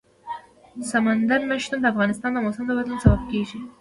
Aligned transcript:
سمندر 0.91 1.39
نه 1.49 1.55
شتون 1.63 1.79
د 1.81 1.85
افغانستان 1.93 2.31
د 2.33 2.37
موسم 2.45 2.63
د 2.67 2.71
بدلون 2.77 2.97
سبب 3.03 3.21
کېږي. 3.31 3.57